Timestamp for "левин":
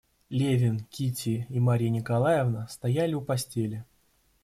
0.29-0.79